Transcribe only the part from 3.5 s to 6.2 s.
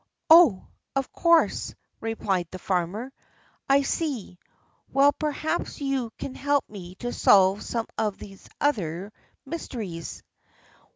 "I see. Well, perhaps you